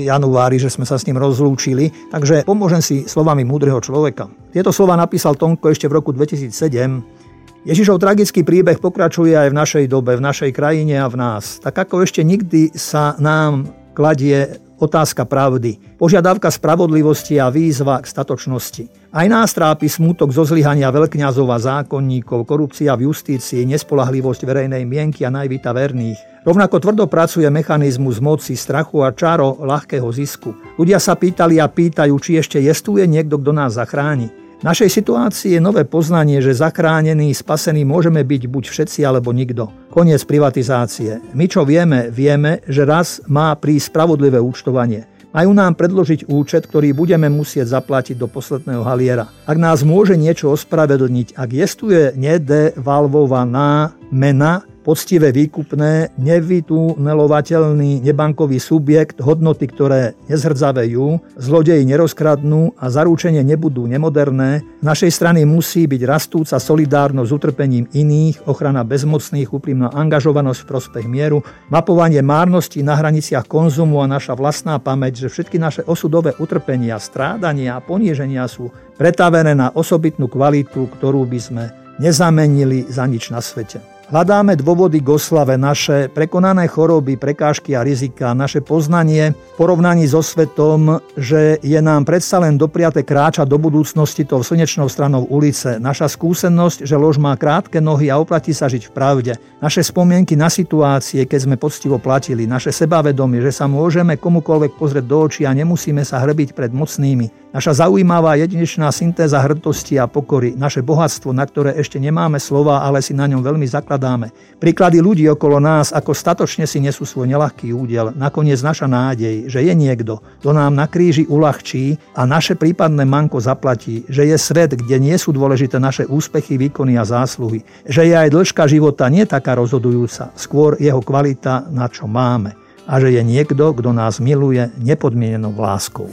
januári, 0.00 0.56
že 0.56 0.72
sme 0.72 0.88
sa 0.88 0.96
s 0.96 1.04
ním 1.04 1.20
rozlúčili, 1.20 1.92
takže 2.08 2.48
pomôžem 2.48 2.80
si 2.80 3.04
slovami 3.04 3.44
múdreho 3.44 3.78
človeka. 3.78 4.32
Tieto 4.50 4.72
slova 4.72 4.96
napísal 4.96 5.36
Tonko 5.36 5.68
ešte 5.68 5.86
v 5.86 6.00
roku 6.00 6.10
2007. 6.16 7.20
Ježišov 7.60 8.00
tragický 8.00 8.40
príbeh 8.40 8.80
pokračuje 8.80 9.36
aj 9.36 9.52
v 9.52 9.58
našej 9.60 9.84
dobe, 9.84 10.16
v 10.16 10.24
našej 10.24 10.50
krajine 10.56 10.96
a 10.96 11.12
v 11.12 11.20
nás. 11.20 11.60
Tak 11.60 11.76
ako 11.76 12.08
ešte 12.08 12.24
nikdy 12.24 12.72
sa 12.72 13.12
nám 13.20 13.68
kladie 13.92 14.56
otázka 14.80 15.28
pravdy, 15.28 15.76
požiadavka 16.00 16.48
spravodlivosti 16.48 17.36
a 17.36 17.52
výzva 17.52 18.00
k 18.00 18.08
statočnosti. 18.08 18.84
Aj 19.10 19.26
nás 19.26 19.50
trápi 19.50 19.90
smutok 19.90 20.30
zo 20.30 20.46
zlyhania 20.46 20.86
veľkňazov 20.86 21.50
a 21.50 21.58
zákonníkov, 21.58 22.46
korupcia 22.46 22.94
v 22.94 23.10
justícii, 23.10 23.66
nespolahlivosť 23.66 24.46
verejnej 24.46 24.86
mienky 24.86 25.26
a 25.26 25.34
najvita 25.34 25.74
verných. 25.74 26.46
Rovnako 26.46 26.78
tvrdo 26.78 27.10
pracuje 27.10 27.50
mechanizmus 27.50 28.22
moci, 28.22 28.54
strachu 28.54 29.02
a 29.02 29.10
čaro 29.10 29.58
ľahkého 29.66 30.06
zisku. 30.14 30.54
Ľudia 30.78 31.02
sa 31.02 31.18
pýtali 31.18 31.58
a 31.58 31.66
pýtajú, 31.66 32.14
či 32.22 32.38
ešte 32.38 32.62
jestuje 32.62 33.02
niekto, 33.10 33.42
kto 33.42 33.50
nás 33.50 33.82
zachráni. 33.82 34.30
V 34.30 34.62
našej 34.62 35.02
situácii 35.02 35.58
je 35.58 35.60
nové 35.60 35.82
poznanie, 35.82 36.38
že 36.38 36.54
zachránení, 36.54 37.34
spasení 37.34 37.82
môžeme 37.82 38.22
byť 38.22 38.46
buď 38.46 38.64
všetci 38.70 39.02
alebo 39.02 39.34
nikto. 39.34 39.74
Koniec 39.90 40.22
privatizácie. 40.22 41.34
My 41.34 41.50
čo 41.50 41.66
vieme, 41.66 42.14
vieme, 42.14 42.62
že 42.70 42.86
raz 42.86 43.18
má 43.26 43.58
prísť 43.58 43.90
spravodlivé 43.90 44.38
účtovanie. 44.38 45.10
Majú 45.30 45.54
nám 45.54 45.78
predložiť 45.78 46.26
účet, 46.26 46.66
ktorý 46.66 46.90
budeme 46.90 47.30
musieť 47.30 47.78
zaplatiť 47.78 48.18
do 48.18 48.26
posledného 48.26 48.82
haliera. 48.82 49.30
Ak 49.46 49.62
nás 49.62 49.86
môže 49.86 50.18
niečo 50.18 50.50
ospravedlniť, 50.50 51.38
ak 51.38 51.50
jestuje 51.54 52.18
nedevalvovaná 52.18 53.94
mena, 54.10 54.66
poctivé 54.80 55.30
výkupné, 55.30 56.16
nevytunelovateľný 56.16 58.00
nebankový 58.00 58.56
subjekt, 58.56 59.20
hodnoty, 59.20 59.68
ktoré 59.68 60.16
nezhrdzavejú, 60.32 61.36
zlodeji 61.36 61.84
nerozkradnú 61.84 62.74
a 62.80 62.88
zaručenie 62.88 63.44
nebudú 63.44 63.84
nemoderné, 63.84 64.64
z 64.80 64.84
našej 64.84 65.12
strany 65.12 65.44
musí 65.44 65.84
byť 65.84 66.02
rastúca 66.08 66.56
solidárnosť 66.56 67.28
s 67.28 67.36
utrpením 67.36 67.84
iných, 67.92 68.48
ochrana 68.48 68.80
bezmocných, 68.80 69.52
úprimná 69.52 69.92
angažovanosť 69.92 70.60
v 70.64 70.68
prospech 70.68 71.06
mieru, 71.06 71.44
mapovanie 71.68 72.24
márnosti 72.24 72.80
na 72.80 72.96
hraniciach 72.96 73.44
konzumu 73.44 74.00
a 74.00 74.08
naša 74.08 74.32
vlastná 74.32 74.80
pamäť, 74.80 75.28
že 75.28 75.32
všetky 75.32 75.60
naše 75.60 75.82
osudové 75.84 76.32
utrpenia, 76.40 76.96
strádania 76.96 77.76
a 77.76 77.84
poníženia 77.84 78.48
sú 78.48 78.72
pretavené 78.96 79.52
na 79.52 79.68
osobitnú 79.72 80.28
kvalitu, 80.28 80.88
ktorú 80.96 81.28
by 81.28 81.40
sme 81.40 81.64
nezamenili 82.00 82.88
za 82.88 83.04
nič 83.04 83.28
na 83.28 83.44
svete. 83.44 83.89
Hľadáme 84.10 84.58
dôvody 84.58 84.98
k 84.98 85.06
oslave 85.06 85.54
naše 85.54 86.10
prekonané 86.10 86.66
choroby, 86.66 87.14
prekážky 87.14 87.78
a 87.78 87.86
rizika, 87.86 88.34
naše 88.34 88.58
poznanie 88.58 89.38
v 89.38 89.54
porovnaní 89.54 90.02
so 90.10 90.18
svetom, 90.18 90.98
že 91.14 91.62
je 91.62 91.78
nám 91.78 92.02
predsa 92.02 92.42
len 92.42 92.58
dopriate 92.58 93.06
kráčať 93.06 93.46
do 93.46 93.54
budúcnosti 93.54 94.26
tou 94.26 94.42
slnečnou 94.42 94.90
stranou 94.90 95.30
ulice. 95.30 95.78
Naša 95.78 96.10
skúsenosť, 96.10 96.90
že 96.90 96.98
lož 96.98 97.22
má 97.22 97.38
krátke 97.38 97.78
nohy 97.78 98.10
a 98.10 98.18
oplatí 98.18 98.50
sa 98.50 98.66
žiť 98.66 98.90
v 98.90 98.94
pravde. 98.98 99.32
Naše 99.62 99.86
spomienky 99.86 100.34
na 100.34 100.50
situácie, 100.50 101.22
keď 101.22 101.46
sme 101.46 101.54
poctivo 101.54 102.02
platili. 102.02 102.50
Naše 102.50 102.74
sebavedomie, 102.74 103.38
že 103.38 103.54
sa 103.54 103.70
môžeme 103.70 104.18
komukoľvek 104.18 104.74
pozrieť 104.74 105.06
do 105.06 105.22
očí 105.22 105.46
a 105.46 105.54
nemusíme 105.54 106.02
sa 106.02 106.18
hrbiť 106.18 106.58
pred 106.58 106.74
mocnými. 106.74 107.39
Naša 107.50 107.82
zaujímavá 107.82 108.38
jedinečná 108.38 108.94
syntéza 108.94 109.42
hrdosti 109.42 109.98
a 109.98 110.06
pokory, 110.06 110.54
naše 110.54 110.86
bohatstvo, 110.86 111.34
na 111.34 111.42
ktoré 111.42 111.74
ešte 111.82 111.98
nemáme 111.98 112.38
slova, 112.38 112.86
ale 112.86 113.02
si 113.02 113.10
na 113.10 113.26
ňom 113.26 113.42
veľmi 113.42 113.66
zakladáme. 113.66 114.30
Príklady 114.62 115.02
ľudí 115.02 115.26
okolo 115.26 115.58
nás, 115.58 115.90
ako 115.90 116.14
statočne 116.14 116.62
si 116.70 116.78
nesú 116.78 117.02
svoj 117.02 117.26
nelahký 117.26 117.74
údel, 117.74 118.14
nakoniec 118.14 118.62
naša 118.62 118.86
nádej, 118.86 119.50
že 119.50 119.66
je 119.66 119.74
niekto, 119.74 120.22
kto 120.38 120.54
nám 120.54 120.78
na 120.78 120.86
kríži 120.86 121.26
uľahčí 121.26 121.98
a 122.14 122.22
naše 122.22 122.54
prípadné 122.54 123.02
manko 123.02 123.42
zaplatí, 123.42 124.06
že 124.06 124.30
je 124.30 124.38
svet, 124.38 124.78
kde 124.78 125.02
nie 125.02 125.18
sú 125.18 125.34
dôležité 125.34 125.82
naše 125.82 126.06
úspechy, 126.06 126.54
výkony 126.54 127.02
a 127.02 127.02
zásluhy, 127.02 127.66
že 127.82 128.06
je 128.06 128.14
aj 128.14 128.30
dĺžka 128.30 128.70
života 128.70 129.10
nie 129.10 129.26
taká 129.26 129.58
rozhodujúca, 129.58 130.30
skôr 130.38 130.78
jeho 130.78 131.02
kvalita, 131.02 131.66
na 131.66 131.90
čo 131.90 132.06
máme 132.06 132.69
a 132.90 132.98
že 132.98 133.14
je 133.14 133.22
niekto, 133.22 133.70
kto 133.70 133.94
nás 133.94 134.18
miluje 134.18 134.66
nepodmienenou 134.82 135.54
láskou. 135.54 136.10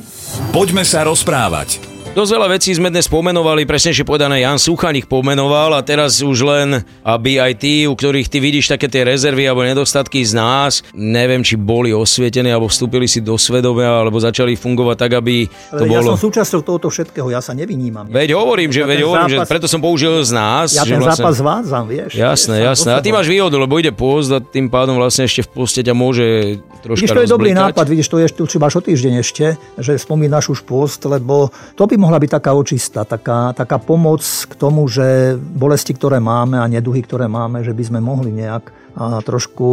Poďme 0.54 0.86
sa 0.86 1.02
rozprávať. 1.02 1.97
Dosť 2.18 2.34
veľa 2.34 2.50
vecí 2.50 2.74
sme 2.74 2.90
dnes 2.90 3.06
pomenovali, 3.06 3.70
presnejšie 3.70 4.02
povedané 4.02 4.42
Jan 4.42 4.58
Súchan 4.58 4.98
ich 4.98 5.06
pomenoval 5.06 5.78
a 5.78 5.86
teraz 5.86 6.18
už 6.18 6.50
len, 6.50 6.82
aby 7.06 7.38
aj 7.38 7.62
tí, 7.62 7.86
u 7.86 7.94
ktorých 7.94 8.26
ty 8.26 8.42
vidíš 8.42 8.74
také 8.74 8.90
tie 8.90 9.06
rezervy 9.06 9.46
alebo 9.46 9.62
nedostatky 9.62 10.26
z 10.26 10.34
nás, 10.34 10.82
neviem, 10.98 11.46
či 11.46 11.62
boli 11.62 11.94
osvietení 11.94 12.50
alebo 12.50 12.74
vstúpili 12.74 13.06
si 13.06 13.22
do 13.22 13.38
svedomia 13.38 14.02
alebo 14.02 14.18
začali 14.18 14.58
fungovať 14.58 14.98
tak, 14.98 15.12
aby 15.14 15.46
to 15.46 15.86
ja 15.86 15.94
bolo... 15.94 16.18
som 16.18 16.26
súčasťou 16.26 16.66
tohoto 16.66 16.90
všetkého, 16.90 17.30
ja 17.30 17.38
sa 17.38 17.54
nevynímam. 17.54 18.10
Veď 18.10 18.34
hovorím, 18.34 18.74
že, 18.74 18.82
ja 18.82 18.90
veď 18.90 19.00
hovorím 19.06 19.38
zápas, 19.38 19.46
že 19.46 19.52
preto 19.54 19.68
som 19.70 19.78
použil 19.78 20.18
z 20.26 20.34
nás. 20.34 20.74
Ja 20.74 20.90
že 20.90 20.98
ten 20.98 21.06
vlastne... 21.06 21.22
zápas 21.22 21.36
zvádzam, 21.38 21.86
vieš. 21.86 22.18
Jasné, 22.18 22.66
jasné. 22.66 22.98
A 22.98 23.00
ty 23.06 23.14
máš 23.14 23.30
výhodu, 23.30 23.54
lebo 23.62 23.78
ide 23.78 23.94
pôst 23.94 24.34
a 24.34 24.42
tým 24.42 24.74
pádom 24.74 24.98
vlastne 24.98 25.30
ešte 25.30 25.46
v 25.46 25.50
poste 25.54 25.86
ťa 25.86 25.94
môže 25.94 26.58
troška 26.82 26.98
Vidíš, 26.98 27.14
to 27.14 27.22
je 27.22 27.30
dobrý 27.30 27.54
nápad, 27.54 27.86
vidíš, 27.86 28.10
to 28.10 28.18
je 28.18 28.28
tu 28.34 28.50
či 28.50 28.58
máš 28.58 28.74
o 28.74 28.82
týždeň 28.82 29.14
ešte, 29.22 29.54
že 29.78 30.02
spomínaš 30.02 30.50
už 30.50 30.66
post, 30.66 31.06
lebo 31.06 31.54
to 31.78 31.86
by 31.86 32.07
mohla 32.08 32.24
byť 32.24 32.40
taká 32.40 32.56
očista, 32.56 33.04
taká, 33.04 33.52
taká 33.52 33.84
pomoc 33.84 34.24
k 34.24 34.56
tomu, 34.56 34.88
že 34.88 35.36
bolesti, 35.36 35.92
ktoré 35.92 36.24
máme 36.24 36.56
a 36.56 36.72
neduhy, 36.72 37.04
ktoré 37.04 37.28
máme, 37.28 37.68
že 37.68 37.76
by 37.76 37.84
sme 37.84 38.00
mohli 38.00 38.32
nejak 38.32 38.87
a 38.98 39.22
trošku 39.22 39.70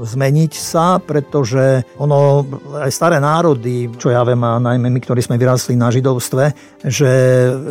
zmeniť 0.00 0.52
sa, 0.56 0.96
pretože 0.96 1.84
ono, 2.00 2.40
aj 2.80 2.88
staré 2.88 3.20
národy, 3.20 3.92
čo 4.00 4.08
ja 4.08 4.24
viem, 4.24 4.40
a 4.40 4.56
najmä 4.56 4.88
my, 4.88 5.00
ktorí 5.04 5.20
sme 5.20 5.36
vyrastli 5.36 5.76
na 5.76 5.92
židovstve, 5.92 6.44
že 6.88 7.10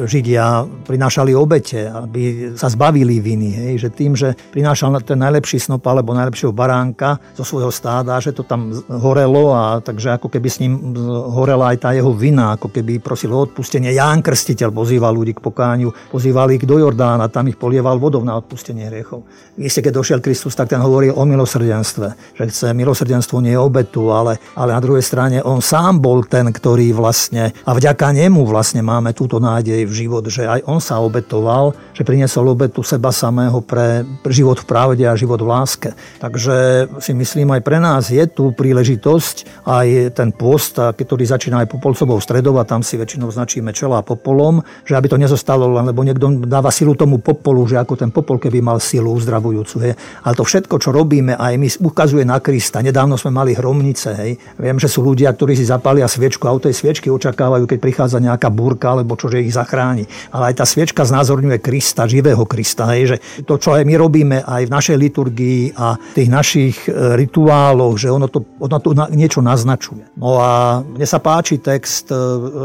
Židia 0.06 0.64
prinášali 0.86 1.34
obete, 1.34 1.90
aby 1.90 2.54
sa 2.54 2.70
zbavili 2.70 3.18
viny. 3.18 3.50
Hej, 3.50 3.74
že 3.82 3.90
tým, 3.90 4.14
že 4.14 4.38
prinášal 4.54 4.94
ten 5.02 5.18
najlepší 5.18 5.58
snop 5.58 5.82
alebo 5.90 6.14
najlepšieho 6.14 6.54
baránka 6.54 7.18
zo 7.34 7.42
svojho 7.42 7.74
stáda, 7.74 8.22
že 8.22 8.38
to 8.38 8.46
tam 8.46 8.70
horelo 8.88 9.58
a 9.58 9.82
takže 9.82 10.22
ako 10.22 10.30
keby 10.30 10.48
s 10.54 10.62
ním 10.62 10.94
horela 11.34 11.74
aj 11.74 11.78
tá 11.82 11.90
jeho 11.98 12.14
vina, 12.14 12.54
ako 12.54 12.70
keby 12.70 13.02
prosil 13.02 13.34
o 13.34 13.42
odpustenie. 13.42 13.90
Ján 13.90 14.22
Krstiteľ 14.22 14.70
pozýval 14.70 15.18
ľudí 15.18 15.34
k 15.34 15.42
pokániu, 15.42 15.90
pozýval 16.14 16.54
ich 16.54 16.62
do 16.62 16.78
Jordána, 16.78 17.26
tam 17.34 17.50
ich 17.50 17.58
polieval 17.58 17.98
vodou 17.98 18.22
na 18.22 18.38
odpustenie 18.38 18.86
hriechov. 18.86 19.26
Isté, 19.58 19.82
keď 19.82 19.94
došiel 19.98 20.20
Kristus, 20.22 20.54
tak 20.54 20.70
ten 20.70 20.80
hovorí 20.92 21.08
o 21.08 21.24
milosrdenstve, 21.24 22.36
že 22.36 22.44
chce 22.52 22.76
milosrdenstvo 22.76 23.40
nie 23.40 23.56
obetu, 23.56 24.12
ale, 24.12 24.36
ale 24.60 24.76
na 24.76 24.82
druhej 24.84 25.00
strane 25.00 25.40
on 25.40 25.64
sám 25.64 26.04
bol 26.04 26.28
ten, 26.28 26.52
ktorý 26.52 26.92
vlastne, 26.92 27.56
a 27.64 27.72
vďaka 27.72 28.12
nemu 28.12 28.44
vlastne 28.44 28.84
máme 28.84 29.16
túto 29.16 29.40
nádej 29.40 29.88
v 29.88 29.94
život, 29.96 30.28
že 30.28 30.44
aj 30.44 30.68
on 30.68 30.84
sa 30.84 31.00
obetoval, 31.00 31.72
že 31.96 32.04
priniesol 32.04 32.52
obetu 32.52 32.84
seba 32.84 33.16
samého 33.16 33.64
pre 33.64 34.04
život 34.28 34.60
v 34.60 34.68
pravde 34.68 35.08
a 35.08 35.16
život 35.16 35.40
v 35.40 35.48
láske. 35.48 35.90
Takže 36.20 36.88
si 37.00 37.16
myslím, 37.16 37.56
aj 37.56 37.62
pre 37.64 37.80
nás 37.80 38.12
je 38.12 38.28
tu 38.28 38.52
príležitosť, 38.52 39.64
aj 39.64 39.88
ten 40.12 40.36
post, 40.36 40.76
ktorý 40.76 41.24
začína 41.24 41.64
aj 41.64 41.72
popolcovou 41.72 42.20
stredou 42.20 42.60
a 42.60 42.68
tam 42.68 42.84
si 42.84 43.00
väčšinou 43.00 43.32
značíme 43.32 43.72
čela 43.72 44.04
popolom, 44.04 44.60
že 44.84 45.00
aby 45.00 45.08
to 45.08 45.16
nezostalo 45.16 45.72
len, 45.72 45.88
lebo 45.88 46.04
niekto 46.04 46.44
dáva 46.44 46.68
silu 46.74 47.00
tomu 47.00 47.24
popolu, 47.24 47.64
že 47.64 47.80
ako 47.80 47.96
ten 47.96 48.12
popol, 48.12 48.42
keby 48.42 48.60
mal 48.60 48.82
silu 48.82 49.14
uzdravujúcu. 49.16 49.76
Hej. 49.80 49.94
Ale 50.26 50.34
to 50.36 50.44
všetko, 50.44 50.71
čo 50.80 50.96
robíme, 50.96 51.36
aj 51.36 51.54
my 51.60 51.68
ukazuje 51.92 52.24
na 52.24 52.40
Krista. 52.40 52.80
Nedávno 52.80 53.20
sme 53.20 53.36
mali 53.36 53.52
hromnice, 53.52 54.10
hej. 54.16 54.32
Viem, 54.56 54.80
že 54.80 54.88
sú 54.88 55.04
ľudia, 55.04 55.28
ktorí 55.36 55.60
si 55.60 55.68
zapália 55.68 56.08
sviečku 56.08 56.48
a 56.48 56.56
od 56.56 56.64
tej 56.64 56.72
sviečky 56.72 57.12
očakávajú, 57.12 57.68
keď 57.68 57.80
prichádza 57.84 58.24
nejaká 58.24 58.48
búrka, 58.48 58.96
alebo 58.96 59.20
čo, 59.20 59.28
že 59.28 59.44
ich 59.44 59.52
zachráni. 59.52 60.08
Ale 60.32 60.56
aj 60.56 60.64
tá 60.64 60.66
sviečka 60.66 61.04
znázorňuje 61.04 61.60
Krista, 61.60 62.08
živého 62.08 62.48
Krista, 62.48 62.88
hej, 62.96 63.16
že 63.16 63.18
to, 63.44 63.60
čo 63.60 63.76
aj 63.76 63.84
my 63.84 63.96
robíme 64.00 64.38
aj 64.48 64.72
v 64.72 64.74
našej 64.74 64.98
liturgii 64.98 65.76
a 65.76 66.00
tých 66.16 66.30
našich 66.32 66.88
e, 66.88 67.20
rituáloch, 67.20 68.00
že 68.00 68.08
ono 68.08 68.32
to, 68.32 68.40
ono 68.56 68.78
to 68.80 68.96
niečo 69.12 69.44
naznačuje. 69.44 70.16
No 70.16 70.40
a 70.40 70.80
mne 70.80 71.08
sa 71.08 71.20
páči 71.20 71.60
text 71.60 72.08
e, 72.08 72.16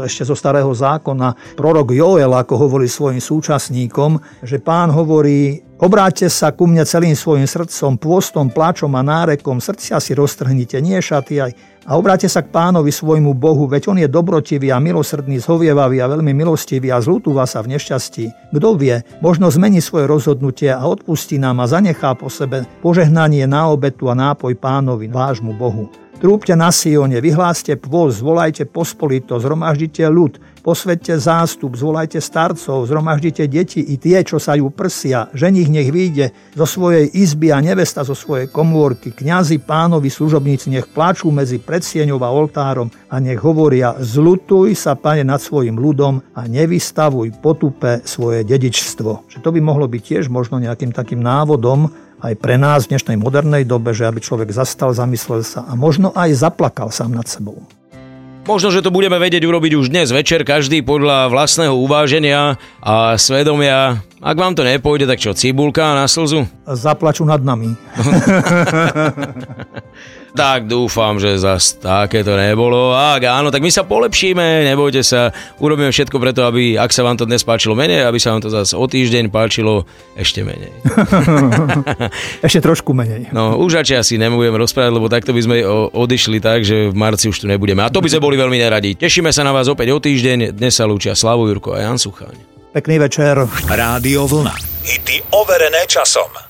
ešte 0.07 0.23
zo 0.23 0.33
starého 0.33 0.71
zákona, 0.71 1.17
na 1.17 1.33
prorok 1.33 1.91
Joel, 1.91 2.31
ako 2.31 2.53
hovorí 2.55 2.85
svojim 2.85 3.19
súčasníkom, 3.19 4.21
že 4.45 4.61
pán 4.61 4.93
hovorí, 4.93 5.66
Obráťte 5.77 6.25
sa 6.33 6.49
ku 6.49 6.65
mne 6.65 6.81
celým 6.89 7.13
svojim 7.13 7.45
srdcom, 7.45 8.01
pôstom, 8.01 8.49
pláčom 8.49 8.89
a 8.97 9.05
nárekom, 9.05 9.61
srdcia 9.61 10.01
si 10.01 10.17
roztrhnite, 10.17 10.81
nie 10.81 10.97
šaty 10.97 11.37
aj. 11.37 11.51
A 11.85 11.93
obráťte 11.93 12.33
sa 12.33 12.41
k 12.41 12.49
pánovi 12.49 12.89
svojmu 12.89 13.37
Bohu, 13.37 13.69
veď 13.69 13.93
on 13.93 14.01
je 14.01 14.09
dobrotivý 14.09 14.73
a 14.73 14.81
milosrdný, 14.81 15.37
zhovievavý 15.37 16.01
a 16.01 16.09
veľmi 16.09 16.33
milostivý 16.33 16.89
a 16.89 16.97
zlutúva 16.97 17.45
sa 17.45 17.61
v 17.61 17.77
nešťastí. 17.77 18.57
Kto 18.57 18.73
vie, 18.73 19.05
možno 19.21 19.53
zmení 19.53 19.77
svoje 19.77 20.09
rozhodnutie 20.09 20.73
a 20.73 20.81
odpustí 20.81 21.37
nám 21.37 21.61
a 21.61 21.69
zanechá 21.69 22.17
po 22.17 22.33
sebe 22.33 22.65
požehnanie 22.81 23.45
na 23.45 23.69
obetu 23.69 24.09
a 24.09 24.17
nápoj 24.17 24.57
pánovi, 24.57 25.05
vášmu 25.13 25.53
Bohu. 25.61 25.93
Trúbte 26.17 26.57
na 26.57 26.73
Sione, 26.73 27.21
vyhláste 27.21 27.77
pôz, 27.77 28.17
zvolajte 28.17 28.65
pospolito, 28.65 29.37
zhromaždite 29.37 30.01
ľud, 30.09 30.41
posvedte 30.67 31.15
zástup, 31.15 31.79
zvolajte 31.79 32.19
starcov, 32.19 32.91
zhromaždite 32.91 33.47
deti 33.47 33.79
i 33.79 33.95
tie, 33.95 34.19
čo 34.27 34.35
sa 34.35 34.59
ju 34.59 34.67
prsia, 34.67 35.31
ženich 35.31 35.71
nech 35.71 35.87
vyjde 35.87 36.35
zo 36.59 36.67
svojej 36.67 37.07
izby 37.07 37.55
a 37.55 37.63
nevesta 37.63 38.03
zo 38.03 38.11
svojej 38.11 38.51
komórky, 38.51 39.15
kňazi, 39.15 39.63
pánovi, 39.63 40.11
služobníci 40.11 40.67
nech 40.67 40.91
plačú 40.91 41.31
medzi 41.31 41.63
predsieňou 41.63 42.19
a 42.19 42.35
oltárom 42.35 42.91
a 43.07 43.15
nech 43.23 43.39
hovoria, 43.39 43.95
zlutuj 44.03 44.75
sa, 44.75 44.99
pane, 44.99 45.23
nad 45.23 45.39
svojim 45.39 45.79
ľudom 45.79 46.19
a 46.35 46.43
nevystavuj 46.51 47.39
potupe 47.39 48.03
svoje 48.03 48.43
dedičstvo. 48.43 49.31
Že 49.31 49.39
to 49.39 49.49
by 49.55 49.63
mohlo 49.63 49.87
byť 49.87 50.01
tiež 50.03 50.27
možno 50.27 50.59
nejakým 50.59 50.91
takým 50.91 51.23
návodom, 51.23 51.95
aj 52.19 52.33
pre 52.43 52.59
nás 52.59 52.89
v 52.89 52.97
dnešnej 52.97 53.15
modernej 53.15 53.63
dobe, 53.63 53.95
že 53.95 54.03
aby 54.03 54.19
človek 54.19 54.51
zastal, 54.51 54.91
zamyslel 54.91 55.47
sa 55.47 55.63
a 55.63 55.79
možno 55.79 56.11
aj 56.11 56.35
zaplakal 56.35 56.91
sám 56.91 57.15
nad 57.15 57.29
sebou. 57.29 57.63
Možno, 58.47 58.71
že 58.71 58.79
to 58.79 58.95
budeme 58.95 59.19
vedieť 59.19 59.43
urobiť 59.43 59.75
už 59.75 59.91
dnes 59.91 60.07
večer, 60.07 60.47
každý 60.47 60.79
podľa 60.79 61.27
vlastného 61.27 61.75
uváženia 61.83 62.55
a 62.79 63.19
svedomia. 63.19 63.99
Ak 64.23 64.39
vám 64.39 64.55
to 64.55 64.63
nepôjde, 64.63 65.03
tak 65.03 65.19
čo, 65.19 65.35
cibulka 65.35 65.91
na 65.91 66.07
slzu? 66.07 66.47
Zaplaču 66.63 67.27
nad 67.27 67.43
nami. 67.43 67.75
tak 70.37 70.69
dúfam, 70.69 71.17
že 71.17 71.41
zas 71.41 71.73
takéto 71.81 72.37
nebolo. 72.37 72.93
Ak 72.93 73.25
áno, 73.25 73.49
tak 73.49 73.65
my 73.65 73.73
sa 73.73 73.81
polepšíme, 73.81 74.69
nebojte 74.69 75.01
sa, 75.01 75.33
urobíme 75.57 75.89
všetko 75.89 76.13
preto, 76.21 76.45
aby, 76.45 76.77
ak 76.77 76.93
sa 76.93 77.01
vám 77.01 77.17
to 77.17 77.25
dnes 77.25 77.41
páčilo 77.41 77.73
menej, 77.73 78.05
aby 78.05 78.21
sa 78.21 78.37
vám 78.37 78.45
to 78.45 78.53
zase 78.53 78.77
o 78.77 78.85
týždeň 78.85 79.33
páčilo 79.33 79.89
ešte 80.13 80.45
menej. 80.45 80.69
ešte 82.45 82.61
trošku 82.61 82.93
menej. 82.93 83.33
No, 83.33 83.57
už 83.57 83.81
radšej 83.81 83.97
asi 83.97 84.13
nebudem 84.21 84.53
rozprávať, 84.53 84.93
lebo 84.93 85.09
takto 85.09 85.33
by 85.33 85.41
sme 85.41 85.55
odišli 85.97 86.37
tak, 86.37 86.61
že 86.61 86.93
v 86.93 86.95
marci 86.95 87.33
už 87.33 87.41
tu 87.41 87.49
nebudeme. 87.49 87.81
A 87.81 87.89
to 87.89 87.97
by 87.97 88.07
sme 88.07 88.21
boli 88.21 88.37
veľmi 88.37 88.61
neradi. 88.61 88.93
Tešíme 88.93 89.33
sa 89.33 89.41
na 89.41 89.49
vás 89.49 89.65
opäť 89.65 89.89
o 89.89 89.97
týždeň. 89.97 90.53
Dnes 90.53 90.77
sa 90.77 90.85
lúčia 90.85 91.17
Slavu 91.17 91.49
Jurko 91.49 91.73
a 91.73 91.81
Jan 91.81 91.97
Sucháň. 91.97 92.37
Pekný 92.77 93.01
večer. 93.01 93.41
Rádio 93.65 94.29
Vlna. 94.29 94.53
Hity 94.85 95.33
overené 95.33 95.89
časom. 95.89 96.46